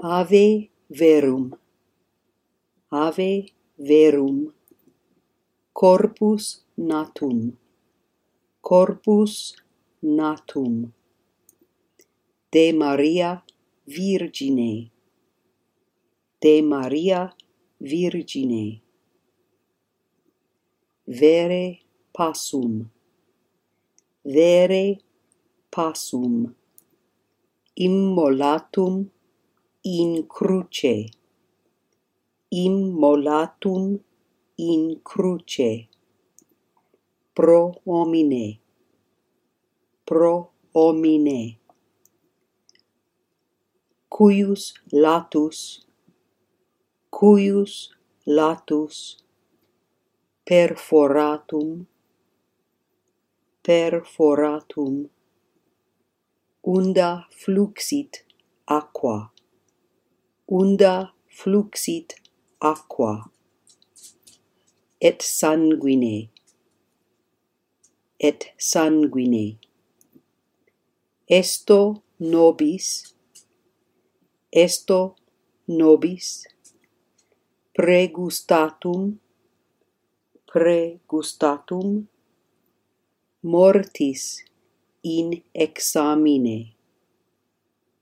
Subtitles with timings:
[0.00, 1.58] Ave verum.
[2.92, 4.54] Ave verum.
[5.72, 7.56] Corpus natum.
[8.62, 9.56] Corpus
[10.04, 10.92] natum.
[12.52, 13.42] De Maria
[13.88, 14.92] Virgine.
[16.40, 17.34] De Maria
[17.80, 18.80] Virgine.
[21.08, 21.80] Vere
[22.16, 22.88] passum.
[24.24, 25.00] Vere
[25.72, 26.54] passum.
[27.76, 29.10] Immolatum
[29.84, 31.10] in cruce.
[32.52, 34.00] Immolatum
[34.58, 35.88] in cruce.
[37.34, 38.58] Pro homine.
[40.06, 41.58] Pro homine.
[44.10, 45.84] Cuius latus.
[47.12, 47.88] Cuius
[48.26, 49.18] latus.
[50.44, 51.86] Perforatum.
[53.62, 55.08] Perforatum.
[56.64, 58.24] Unda fluxit
[58.66, 59.30] aqua
[60.50, 62.14] unda fluxit
[62.60, 63.30] aqua
[65.00, 66.30] et sanguine
[68.18, 69.58] et sanguine.
[71.28, 73.14] Esto nobis
[74.50, 75.16] esto
[75.68, 76.46] nobis
[77.76, 79.18] pregustatum
[80.50, 82.08] pregustatum
[83.42, 84.42] mortis
[85.02, 86.74] in examine.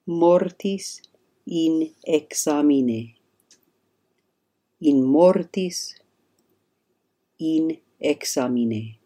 [0.07, 1.03] Mortis
[1.47, 3.15] in examine.
[4.81, 5.95] In mortis
[7.39, 8.99] in examine.